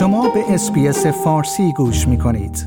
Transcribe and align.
شما 0.00 0.28
به 0.28 0.54
اسپیس 0.54 1.06
فارسی 1.06 1.72
گوش 1.72 2.08
می 2.08 2.18
کنید. 2.18 2.66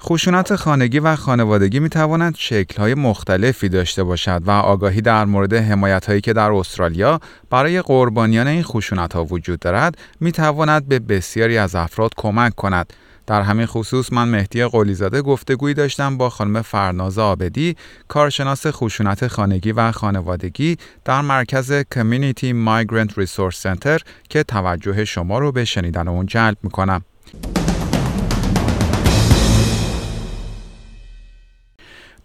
خشونت 0.00 0.56
خانگی 0.56 0.98
و 0.98 1.16
خانوادگی 1.16 1.80
می 1.80 1.88
تواند 1.88 2.34
شکل 2.38 2.82
های 2.82 2.94
مختلفی 2.94 3.68
داشته 3.68 4.04
باشد 4.04 4.42
و 4.46 4.50
آگاهی 4.50 5.00
در 5.00 5.24
مورد 5.24 5.54
حمایت 5.54 6.06
هایی 6.06 6.20
که 6.20 6.32
در 6.32 6.52
استرالیا 6.52 7.20
برای 7.50 7.82
قربانیان 7.82 8.46
این 8.46 8.62
خشونت 8.62 9.12
ها 9.12 9.24
وجود 9.24 9.58
دارد 9.58 9.98
می 10.20 10.32
تواند 10.32 10.88
به 10.88 10.98
بسیاری 10.98 11.58
از 11.58 11.74
افراد 11.74 12.10
کمک 12.16 12.54
کند 12.54 12.92
در 13.26 13.42
همین 13.42 13.66
خصوص 13.66 14.12
من 14.12 14.28
مهدی 14.28 14.64
قولیزاده 14.64 15.22
گفتگویی 15.22 15.74
داشتم 15.74 16.16
با 16.16 16.30
خانم 16.30 16.62
فرناز 16.62 17.18
آبدی 17.18 17.76
کارشناس 18.08 18.66
خشونت 18.66 19.26
خانگی 19.26 19.72
و 19.72 19.92
خانوادگی 19.92 20.76
در 21.04 21.20
مرکز 21.20 21.72
Community 21.72 22.52
Migrant 22.52 23.18
Resource 23.18 23.60
Centre 23.62 24.00
که 24.28 24.42
توجه 24.42 25.04
شما 25.04 25.38
رو 25.38 25.52
به 25.52 25.64
شنیدن 25.64 26.08
اون 26.08 26.26
جلب 26.26 26.56
می‌کنم. 26.62 27.04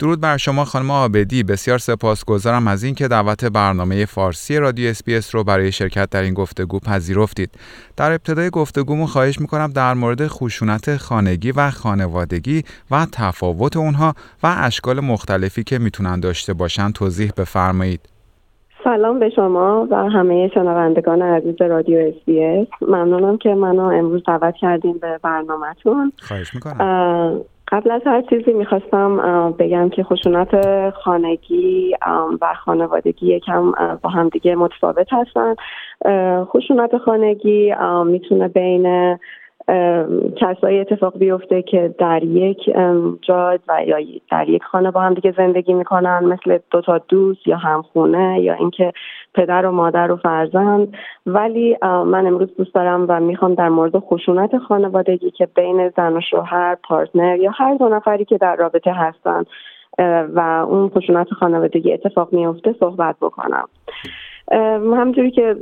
درود 0.01 0.21
بر 0.21 0.37
شما 0.37 0.65
خانم 0.65 0.91
آبدی. 0.91 1.43
بسیار 1.43 1.77
سپاسگزارم 1.77 2.67
از 2.67 2.83
اینکه 2.83 3.07
دعوت 3.07 3.45
برنامه 3.45 4.05
فارسی 4.05 4.57
رادیو 4.57 4.89
SBS 4.89 5.35
رو 5.35 5.43
برای 5.43 5.71
شرکت 5.71 6.09
در 6.09 6.21
این 6.21 6.33
گفتگو 6.33 6.79
پذیرفتید. 6.79 7.49
در 7.97 8.11
ابتدای 8.11 8.49
گفتگومون 8.49 9.05
خواهش 9.05 9.41
می‌کنم 9.41 9.71
در 9.75 9.93
مورد 9.93 10.27
خشونت 10.27 10.97
خانگی 10.97 11.51
و 11.51 11.69
خانوادگی 11.69 12.63
و 12.91 13.05
تفاوت 13.11 13.77
اونها 13.77 14.13
و 14.43 14.55
اشکال 14.57 14.99
مختلفی 14.99 15.63
که 15.63 15.79
می‌تونن 15.79 16.19
داشته 16.19 16.53
باشن 16.53 16.91
توضیح 16.91 17.31
بفرمایید. 17.37 18.01
سلام 18.83 19.19
به 19.19 19.29
شما 19.29 19.87
و 19.91 19.95
همه 19.95 20.49
شنوندگان 20.53 21.21
عزیز 21.21 21.55
رادیو 21.61 21.97
اسپیس 21.97 22.67
ممنونم 22.81 23.37
که 23.37 23.49
منو 23.49 23.83
امروز 23.83 24.23
دعوت 24.27 24.55
کردیم 24.61 24.97
به 24.97 25.19
برنامهتون. 25.23 26.11
خواهش 26.19 26.55
می‌کنم. 26.55 27.41
قبل 27.71 27.91
از 27.91 28.01
هر 28.05 28.21
چیزی 28.21 28.53
می‌خواستم 28.53 29.51
بگم 29.59 29.89
که 29.89 30.03
خشونت 30.03 30.89
خانگی 30.91 31.95
و 32.41 32.53
خانوادگی 32.65 33.35
یکم 33.35 33.71
با 34.01 34.09
همدیگه 34.09 34.55
متفاوت 34.55 35.07
هستن. 35.11 35.55
خشونت 36.45 36.97
خانگی 36.97 37.73
می‌تونه 38.05 38.47
بین 38.47 39.17
کسایی 40.35 40.79
اتفاق 40.79 41.17
بیفته 41.17 41.61
که 41.61 41.95
در 41.97 42.23
یک 42.23 42.57
جا 43.21 43.59
و 43.67 43.83
یا 43.85 43.97
در 44.31 44.49
یک 44.49 44.63
خانه 44.63 44.91
با 44.91 45.01
هم 45.01 45.13
دیگه 45.13 45.33
زندگی 45.37 45.73
می‌کنن 45.73 46.23
مثل 46.25 46.59
دو 46.71 46.81
تا 46.81 46.97
دوست 46.97 47.47
یا 47.47 47.57
همخونه 47.57 48.41
یا 48.41 48.53
اینکه 48.53 48.93
پدر 49.33 49.65
و 49.65 49.71
مادر 49.71 50.11
و 50.11 50.15
فرزند. 50.15 50.93
ولی 51.25 51.77
من 51.81 52.27
امروز 52.27 52.55
دوست 52.57 52.75
دارم 52.75 53.05
و 53.09 53.19
می‌خوام 53.19 53.53
در 53.53 53.69
مورد 53.69 53.99
خشونت 53.99 54.57
خانوادگی 54.57 55.31
که 55.31 55.47
بین 55.55 55.89
زن 55.89 56.17
و 56.17 56.21
شوهر 56.21 56.77
پارتنر 56.83 57.39
یا 57.39 57.51
هر 57.51 57.75
دو 57.75 57.89
نفری 57.89 58.25
که 58.25 58.37
در 58.37 58.55
رابطه 58.55 58.93
هستن 58.93 59.43
و 60.33 60.65
اون 60.69 60.89
خشونت 60.89 61.33
خانوادگی 61.33 61.93
اتفاق 61.93 62.33
میفته 62.33 62.75
صحبت 62.79 63.15
بکنم. 63.21 63.67
همجوری 64.83 65.31
که 65.31 65.55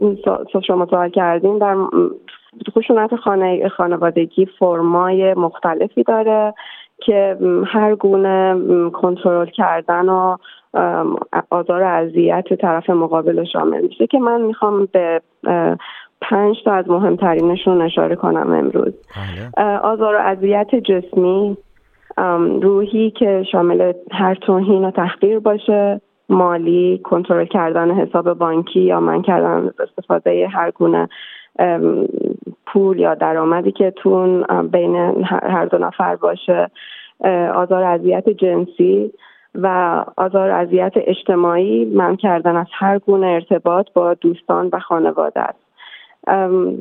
شما 0.67 0.85
سوال 0.85 1.09
کردیم 1.09 1.59
در 1.59 1.75
خشونت 2.75 3.15
خانه 3.15 3.69
خانوادگی 3.69 4.45
فرمای 4.45 5.33
مختلفی 5.33 6.03
داره 6.03 6.53
که 6.99 7.37
هر 7.65 7.95
گونه 7.95 8.55
کنترل 8.89 9.45
کردن 9.45 10.09
و 10.09 10.37
آزار 11.49 11.81
و 11.81 11.85
اذیت 11.85 12.53
طرف 12.53 12.89
مقابل 12.89 13.43
شامل 13.43 13.81
میشه 13.81 14.07
که 14.07 14.19
من 14.19 14.41
می‌خوام 14.41 14.87
به 14.91 15.21
پنج 16.21 16.57
تا 16.65 16.73
از 16.73 16.89
مهمترینشون 16.89 17.81
اشاره 17.81 18.15
کنم 18.15 18.53
امروز 18.53 18.93
بله. 19.15 19.77
آزار 19.77 20.15
و 20.15 20.19
اذیت 20.19 20.75
جسمی 20.75 21.57
روحی 22.61 23.11
که 23.11 23.45
شامل 23.51 23.93
هر 24.11 24.35
توهین 24.35 24.85
و 24.85 24.91
تحقیر 24.91 25.39
باشه 25.39 26.01
مالی 26.29 27.01
کنترل 27.03 27.45
کردن 27.45 27.91
حساب 27.91 28.33
بانکی 28.33 28.79
یا 28.79 28.99
من 28.99 29.21
کردن 29.21 29.71
استفاده 29.79 30.47
هر 30.47 30.71
گونه 30.71 31.09
پول 32.65 32.99
یا 32.99 33.15
درآمدی 33.15 33.71
که 33.71 33.91
تون 33.91 34.45
بین 34.67 34.95
هر 35.25 35.65
دو 35.65 35.77
نفر 35.77 36.15
باشه 36.15 36.69
آزار 37.55 37.83
اذیت 37.83 38.29
جنسی 38.29 39.11
و 39.55 39.67
آزار 40.17 40.49
اذیت 40.49 40.93
اجتماعی 40.95 41.85
من 41.85 42.15
کردن 42.15 42.55
از 42.55 42.67
هر 42.71 42.99
گونه 42.99 43.27
ارتباط 43.27 43.87
با 43.93 44.13
دوستان 44.13 44.69
و 44.73 44.79
خانواده 44.79 45.39
است. 45.39 45.69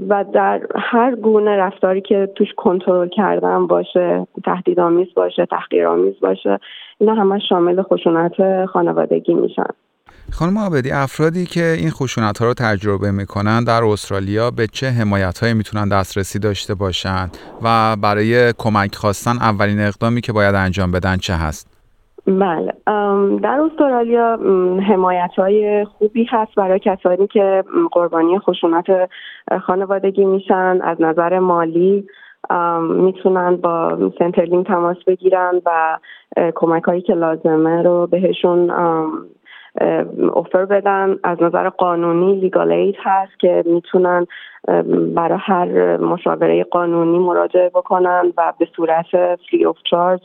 و 0.08 0.24
در 0.32 0.66
هر 0.76 1.14
گونه 1.14 1.56
رفتاری 1.56 2.00
که 2.00 2.28
توش 2.34 2.48
کنترل 2.56 3.08
کردن 3.08 3.66
باشه 3.66 4.26
تهدیدآمیز 4.44 5.14
باشه 5.14 5.46
تحقیرآمیز 5.46 6.20
باشه 6.20 6.58
اینا 6.98 7.14
همه 7.14 7.38
شامل 7.38 7.82
خشونت 7.82 8.66
خانوادگی 8.66 9.34
میشن. 9.34 9.70
خانم 10.32 10.56
آبدی 10.56 10.90
افرادی 10.90 11.46
که 11.46 11.76
این 11.78 11.90
خشونت 11.90 12.38
ها 12.38 12.46
رو 12.46 12.54
تجربه 12.54 13.10
می‌کنن 13.10 13.64
در 13.64 13.84
استرالیا 13.84 14.50
به 14.50 14.66
چه 14.66 14.86
حمایت 14.86 15.38
هایی 15.38 15.54
می‌تونن 15.54 15.88
دسترسی 15.88 16.38
داشته 16.38 16.74
باشند 16.74 17.36
و 17.62 17.96
برای 18.02 18.52
کمک 18.58 18.94
خواستن 18.94 19.36
اولین 19.40 19.80
اقدامی 19.80 20.20
که 20.20 20.32
باید 20.32 20.54
انجام 20.54 20.92
بدن 20.92 21.16
چه 21.16 21.34
هست؟ 21.34 21.78
بله 22.26 22.72
در 23.42 23.60
استرالیا 23.60 24.38
حمایت 24.88 25.30
های 25.36 25.84
خوبی 25.84 26.26
هست 26.30 26.54
برای 26.56 26.78
کسانی 26.78 27.26
که 27.26 27.64
قربانی 27.92 28.38
خشونت 28.38 28.86
خانوادگی 29.66 30.24
میشن 30.24 30.78
از 30.82 30.96
نظر 31.00 31.38
مالی 31.38 32.06
می‌تونن 32.90 33.56
با 33.56 33.98
Centrelink 34.18 34.66
تماس 34.66 34.96
بگیرن 35.06 35.62
و 35.66 35.98
کمک 36.54 36.82
هایی 36.82 37.02
که 37.02 37.14
لازمه 37.14 37.82
رو 37.82 38.06
بهشون 38.06 38.70
offer 40.34 40.64
بدن. 40.64 41.18
از 41.24 41.42
نظر 41.42 41.68
قانونی 41.68 42.40
Legal 42.40 42.72
Aid 42.72 42.96
هست 43.02 43.38
که 43.38 43.64
می‌تونن 43.66 44.26
برای 45.14 45.38
هر 45.40 45.96
مشاوره 45.96 46.64
قانونی 46.64 47.18
مراجعه 47.18 47.68
بکنن 47.68 48.32
و 48.36 48.52
به 48.58 48.68
صورت 48.76 49.06
free 49.50 49.64
of 49.64 49.76
charge 49.90 50.20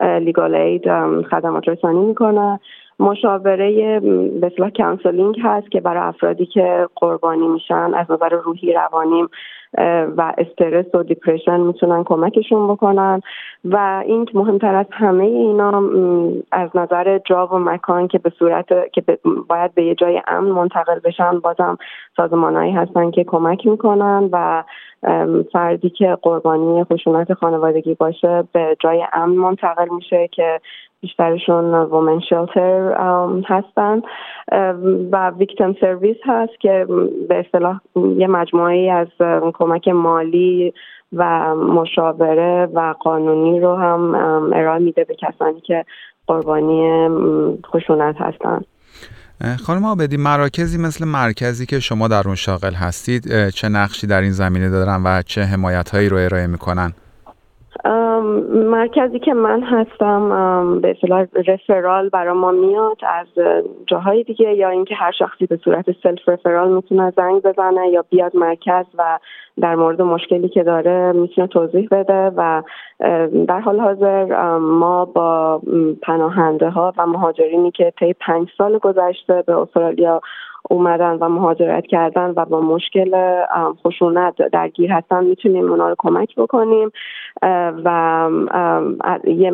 Legal 0.00 0.54
Aid 0.54 0.84
خدمات 1.22 1.68
رسانی 1.68 2.06
می‌کنن. 2.06 2.58
مشاوره 3.00 4.00
به 4.40 4.46
اصطلاح 4.46 4.70
counselling 4.70 5.36
هست 5.42 5.70
که 5.70 5.80
برای 5.80 6.02
افرادی 6.02 6.46
که 6.46 6.88
قربانی 6.96 7.48
میشن 7.48 7.94
از 7.94 8.10
نظر 8.10 8.28
روحی 8.28 8.72
روانیم 8.72 9.28
و 10.16 10.34
استرس 10.38 10.94
و 10.94 11.02
depression 11.02 11.60
می‌تونن 11.60 12.04
کمکشون 12.04 12.68
بکنن. 12.68 13.20
و 13.64 14.02
این 14.06 14.26
مهمتر 14.34 14.74
از 14.74 14.86
همه 14.92 15.24
اینا 15.24 15.82
از 16.52 16.70
نظر 16.74 17.18
جا 17.18 17.46
و 17.46 17.58
مکان 17.58 18.08
که 18.08 18.18
به 18.18 18.30
صورت 18.38 18.92
که 18.92 19.02
باید 19.48 19.74
به 19.74 19.84
یه 19.84 19.94
جای 19.94 20.22
امن 20.26 20.50
منتقل 20.50 20.98
بشن 20.98 21.38
بازم 21.38 21.78
سازمانهایی 22.16 22.72
هستن 22.72 23.10
که 23.10 23.24
کمک 23.24 23.66
می‌کنن 23.66 24.28
و 24.32 24.64
فردی 25.52 25.90
که 25.90 26.18
قربانی 26.22 26.84
خشونت 26.84 27.34
خانوادگی 27.34 27.94
باشه 27.94 28.44
به 28.52 28.76
جای 28.80 29.04
امن 29.12 29.34
منتقل 29.34 29.88
میشه 29.88 30.28
که 30.28 30.60
بیشترشون 31.00 31.74
women 31.74 32.20
shelter 32.20 32.94
هستن. 33.46 34.02
و 35.12 35.30
victim 35.30 35.74
service 35.80 36.16
هست 36.24 36.60
که 36.60 36.86
به 37.28 37.38
اصطلاح 37.38 37.80
یه 37.96 38.26
مجموعه 38.26 38.92
از 38.92 39.08
کمک 39.54 39.88
مالی 39.88 40.72
و 41.12 41.54
مشاوره 41.54 42.68
و 42.74 42.94
قانونی 43.00 43.60
رو 43.60 43.74
هم 43.74 44.14
ارائه 44.54 44.78
میده 44.78 45.04
به 45.04 45.14
کسانی 45.14 45.60
که 45.60 45.84
قربانی 46.26 47.08
خشونت 47.66 48.16
هستن. 48.18 48.60
خانم 49.64 49.84
آبدی 49.84 50.16
مراکزی 50.16 50.78
مثل 50.78 51.04
مرکزی 51.04 51.66
که 51.66 51.80
شما 51.80 52.08
در 52.08 52.22
اون 52.26 52.36
شاغل 52.36 52.74
هستید 52.74 53.50
چه 53.50 53.68
نقشی 53.68 54.06
در 54.06 54.20
این 54.20 54.32
زمینه 54.32 54.70
دارن 54.70 55.02
و 55.02 55.22
چه 55.22 55.44
حمایت 55.44 55.90
هایی 55.90 56.08
رو 56.08 56.16
ارائه 56.16 56.46
می‌کنن؟ 56.46 56.92
مرکزی 58.54 59.18
که 59.18 59.34
من 59.34 59.62
هستم 59.62 60.80
به 60.80 60.90
اصطلاح 60.90 61.26
رفرال 61.46 62.08
برای 62.08 62.34
ما 62.34 62.50
میاد 62.50 62.98
از 63.02 63.26
جاهای 63.86 64.22
دیگه 64.22 64.54
یا 64.54 64.68
اینکه 64.68 64.94
هر 64.94 65.12
شخصی 65.12 65.46
به 65.46 65.56
صورت 65.56 65.84
سلف 66.02 66.28
رفرال 66.28 66.72
می‌تونه 66.72 67.12
زنگ 67.16 67.42
بزنه 67.42 67.88
یا 67.88 68.04
بیاد 68.10 68.36
مرکز 68.36 68.84
و 68.98 69.18
در 69.60 69.74
مورد 69.74 70.02
مشکلی 70.02 70.48
که 70.48 70.62
داره 70.62 71.12
می‌تونه 71.12 71.46
توضیح 71.46 71.88
بده 71.90 72.32
و 72.36 72.62
در 73.48 73.60
حال 73.60 73.80
حاضر 73.80 74.56
ما 74.58 75.04
با 75.04 75.60
پناهنده 76.02 76.70
ها 76.70 76.92
و 76.98 77.06
مهاجرینی 77.06 77.70
که 77.70 77.92
طی 77.98 78.12
پنج 78.12 78.48
سال 78.58 78.78
گذشته 78.78 79.42
به 79.46 79.56
استرالیا 79.56 80.20
اومدن 80.70 81.16
و 81.20 81.28
مهاجرت 81.28 81.86
کردن 81.86 82.32
و 82.36 82.44
با 82.44 82.60
مشکل 82.60 83.42
خشونت 83.86 84.36
درگیر 84.36 84.92
هستن 84.92 85.24
می‌تونیم 85.24 85.70
اونا 85.70 85.88
رو 85.88 85.94
کمک 85.98 86.34
بکنیم. 86.36 86.90
و 87.84 88.28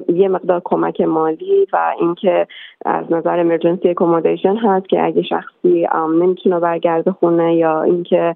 یه 0.09 0.29
مقدار 0.29 0.63
کمک 0.65 1.01
مالی 1.01 1.67
و 1.73 1.93
اینکه 2.01 2.47
از 2.85 3.13
نظر 3.13 3.41
امرجنسی 3.41 3.89
اکومودیشن 3.89 4.57
هست 4.57 4.89
که 4.89 5.05
اگه 5.05 5.23
شخصی 5.23 5.87
نمی‌تونه 6.21 6.61
برگرده 6.61 7.13
خونه 7.13 7.57
یا 7.57 7.83
اینکه 7.83 8.35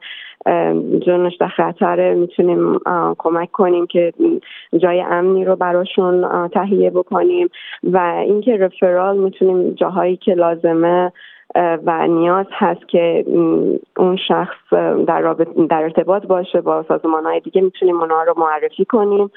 جونش 1.07 1.37
در 1.37 1.49
خطره 1.49 2.15
می‌تونیم 2.15 2.79
کمک 3.19 3.51
کنیم 3.53 3.87
که 3.87 4.13
جای 4.79 5.01
امنی 5.01 5.45
رو 5.45 5.57
براشون 5.57 6.49
تهیه 6.49 6.91
بکنیم. 6.91 7.49
و 7.83 7.99
اینکه 8.27 8.57
رفرال 8.57 9.17
می‌تونیم 9.17 9.71
جاهایی 9.71 10.17
که 10.17 10.35
لازمه 10.35 11.13
و 11.55 12.07
نیاز 12.07 12.47
هست 12.53 12.89
که 12.89 13.25
اون 13.97 14.17
شخص 14.29 14.73
در, 15.07 15.37
در 15.71 15.83
ارتباط 15.83 16.27
باشه 16.27 16.61
با 16.61 16.85
سازمان 16.89 17.25
های 17.25 17.41
دیگه. 17.41 17.61
می‌تونیم 17.61 18.01
اونا 18.01 18.23
رو 18.23 18.35
معرفی 18.37 18.85
کنیم 18.85 19.31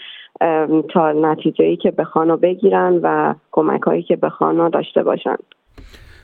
تا 0.93 1.11
نتیجه 1.11 1.65
ای 1.65 1.75
که 1.75 1.91
بخوان 1.91 2.35
بگیرن 2.35 2.99
و 3.03 3.35
کمک 3.51 3.81
هایی 3.81 4.03
که 4.03 4.15
بخوان 4.15 4.69
داشته 4.69 5.03
باشن. 5.03 5.35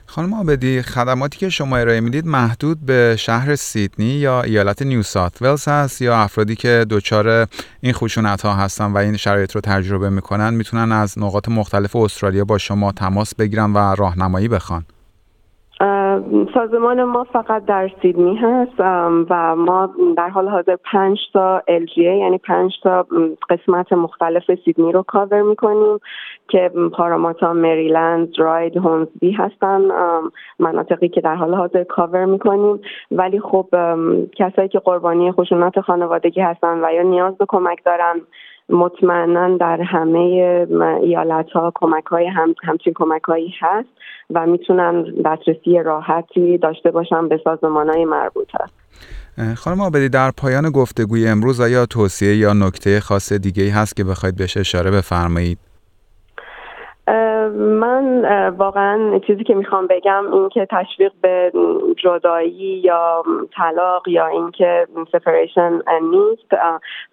خانم 0.08 0.34
آبدی 0.34 0.82
خدماتی 0.82 1.40
که 1.40 1.50
شما 1.50 1.78
ارائه 1.78 2.02
می‌دید 2.02 2.28
محدود 2.28 2.78
به 2.86 3.16
شهر 3.20 3.56
سیدنی 3.56 4.06
یا 4.06 4.42
ایالت 4.42 4.82
نیو 4.82 5.02
ساوت 5.02 5.42
ولز 5.42 5.68
هست 5.68 6.02
یا 6.02 6.16
افرادی 6.16 6.56
که 6.56 6.86
دچار 6.90 7.48
این 7.82 7.94
خشونت 7.94 8.42
ها 8.42 8.54
هستن 8.54 8.94
و 8.94 8.98
این 8.98 9.18
شرایط 9.18 9.52
رو 9.52 9.62
تجربه 9.62 10.10
می‌کنن 10.10 10.54
می‌تونن 10.54 10.92
از 10.92 11.20
نقاط 11.20 11.50
مختلف 11.50 11.96
استرالیا 11.96 12.46
با 12.46 12.58
شما 12.58 12.92
تماس 12.92 13.36
بگیرن 13.36 13.74
و 13.74 13.96
راهنمایی 13.98 14.48
بخوان؟ 14.48 14.86
سازمان 16.54 17.04
ما 17.04 17.24
فقط 17.24 17.66
در 17.66 17.92
سیدنی 18.02 18.36
هست 18.36 18.72
و 19.30 19.56
ما 19.56 19.90
در 20.18 20.30
حال 20.30 20.48
حاضر 20.48 20.76
پنج 20.76 21.20
تا 21.34 21.60
LGA 21.60 21.98
یعنی 21.98 22.38
پنج 22.38 22.74
تا 22.84 23.06
قسمت 23.50 23.94
مختلف 23.94 24.44
سیدنی 24.66 24.92
رو 24.92 25.04
کاور 25.04 25.42
می‌کنیم 25.42 26.00
که 26.48 26.72
پاراماتا 26.94 27.54
مریلند 27.54 28.40
راید 28.40 28.78
هونزبی 28.78 29.32
هستن 29.32 29.82
مناطقی 30.60 31.10
که 31.10 31.22
در 31.22 31.36
حال 31.36 31.54
حاضر 31.54 31.84
کاور 31.84 32.26
می‌کنیم. 32.26 32.80
ولی 33.12 33.40
خب 33.40 33.68
کسایی 34.36 34.70
که 34.70 34.80
قربانی 34.80 35.32
خشونت 35.32 35.80
خانوادگی 35.80 36.42
هستن 36.42 36.86
و 36.86 36.94
یا 36.94 37.02
نیاز 37.02 37.38
به 37.38 37.46
کمک 37.50 37.84
دارن 37.86 38.22
مطمئنا 38.70 39.58
در 39.58 39.82
همه 39.82 40.20
ایالت 41.02 41.50
ها 41.50 41.72
کمک 41.76 42.06
های 42.06 42.28
هم 42.28 42.56
همچین 42.64 42.94
کمک 42.96 43.22
هایی 43.24 43.54
هست 43.60 43.90
و 44.30 44.46
می‌تونن 44.46 45.04
دسترسی 45.26 45.84
راحتی 45.86 46.58
داشته 46.58 46.92
باشن 46.92 47.28
به 47.28 47.40
سازمان 47.44 47.90
های 47.90 48.06
مربوطه 48.06 48.60
خانم 49.56 49.82
آبدی 49.82 50.10
در 50.10 50.32
پایان 50.32 50.70
گفتگوی 50.70 51.28
امروز 51.28 51.62
آیا 51.62 51.86
توصیه 51.86 52.36
یا 52.36 52.54
نکته 52.54 53.00
خاص 53.00 53.34
دیگه 53.34 53.74
هست 53.74 53.96
که 53.96 54.04
بخواید 54.04 54.36
بهش 54.36 54.58
اشاره 54.58 54.92
بفرمایید؟ 54.92 55.75
من 57.54 58.26
واقعا 58.50 59.20
چیزی 59.20 59.44
که 59.44 59.56
می‌خوام 59.56 59.88
بگم 59.88 60.34
این 60.34 60.50
که 60.50 60.68
تشویق 60.72 61.12
به 61.22 61.52
جدایی 61.98 62.82
یا 62.84 63.24
طلاق 63.58 64.08
یا 64.08 64.28
اینکه 64.28 64.88
سپریشن 65.12 65.82
نیست 66.02 66.56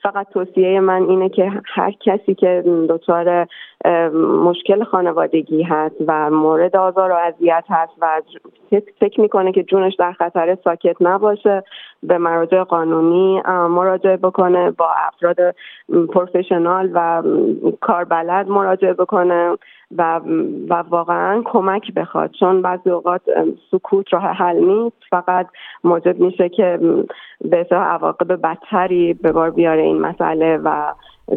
فقط 0.03 0.27
توصیه 0.33 0.81
من 0.81 1.03
اینه 1.03 1.29
که 1.29 1.53
هر 1.65 1.93
کسی 2.01 2.35
که 2.35 2.65
دچار 2.89 3.47
مشکل 4.45 4.85
خانوادگی 4.85 5.63
هست 5.63 5.97
و 6.07 6.31
مورد 6.31 6.77
آزار 6.77 7.11
و 7.11 7.15
اذیت 7.15 7.65
هست 7.69 7.93
و 8.01 8.23
فکر 9.01 9.21
می‌کنه 9.21 9.53
که 9.53 9.63
جونش 9.63 9.95
در 9.99 10.13
خطر 10.13 10.59
ساکت 10.65 10.97
نباشه 11.01 11.65
به 12.03 12.19
مراجع 12.19 12.63
قانونی 12.63 13.43
مراجعه 13.47 14.17
بکنه 14.17 14.71
با 14.71 14.89
افراد 15.09 15.37
پروفشنال 16.15 16.91
و 16.95 17.23
کاربلد 17.81 18.49
مراجعه 18.49 18.93
بکنه 18.93 19.57
و, 19.99 20.21
و 20.69 20.75
واقعا 20.75 21.43
کمک 21.45 21.95
بخواد. 21.95 22.31
چون 22.41 22.63
بعضی 22.63 22.91
اوقات 22.91 23.21
سکوت 23.71 24.15
راه 24.15 24.23
حل 24.23 24.57
نیست. 24.57 24.97
فقط 25.11 25.47
موجب 25.85 26.21
میشه 26.21 26.49
که 26.49 26.79
به 27.41 27.67
عواقب 27.71 28.33
بدتری 28.43 29.15
به 29.15 29.33
بار 29.33 29.51
بیاره 29.51 29.83
این 29.83 30.01
مسئله 30.01 30.57
و 30.57 30.93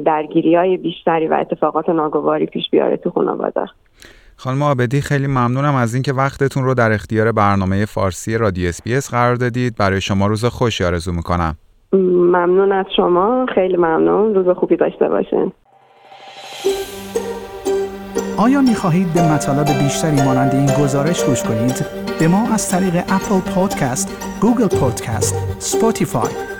درگیری 0.05 0.55
های 0.55 0.77
بیشتری 0.77 1.27
و 1.27 1.33
اتفاقات 1.33 1.89
ناگواری 1.89 2.45
پیش 2.45 2.69
بیاره 2.71 2.97
تو 2.97 3.09
خانواده. 3.09 3.65
خانم 4.37 4.61
آبدی 4.61 5.01
خیلی 5.01 5.27
ممنونم 5.27 5.75
از 5.75 5.93
اینکه 5.93 6.13
وقتتون 6.13 6.63
رو 6.63 6.73
در 6.73 6.91
اختیار 6.91 7.31
برنامه 7.31 7.85
فارسی 7.85 8.37
رادیو 8.37 8.71
SBS 8.85 9.11
قرار 9.11 9.35
دادید. 9.35 9.75
برای 9.77 10.01
شما 10.01 10.27
روز 10.27 10.45
خوشی 10.45 10.83
آرزو 10.83 11.11
می‌کنم. 11.11 11.55
ممنون 11.93 12.71
از 12.71 12.85
شما. 12.97 13.45
خیلی 13.55 13.77
ممنون. 13.77 14.35
روز 14.35 14.57
خوبی 14.57 14.75
داشته 14.75 15.09
باشین. 15.09 15.51
آیا 18.37 18.61
می 18.61 18.75
خواهید 18.75 19.13
به 19.13 19.33
مطالب 19.33 19.67
بیشتری 19.83 20.21
مانند 20.25 20.55
این 20.55 20.65
گزارش 20.83 21.23
گوش 21.23 21.43
کنید؟ 21.43 21.85
به 22.19 22.27
ما 22.27 22.53
از 22.53 22.71
طریق 22.71 22.95
Apple 22.95 23.51
Podcast، 23.55 24.37
Google 24.41 24.79
Podcast، 24.79 25.35
Spotify 25.59 26.29